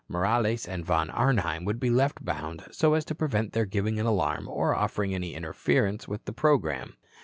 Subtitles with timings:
[0.07, 4.05] Morales and Von Arnheim would be left bound so as to prevent their giving an
[4.07, 6.95] alarm or offering any interference with the programme.